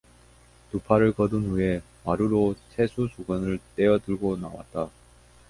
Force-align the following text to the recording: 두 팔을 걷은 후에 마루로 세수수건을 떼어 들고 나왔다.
두 0.71 0.79
팔을 0.79 1.13
걷은 1.13 1.43
후에 1.51 1.83
마루로 2.05 2.55
세수수건을 2.71 3.59
떼어 3.75 3.99
들고 3.99 4.35
나왔다. 4.35 4.89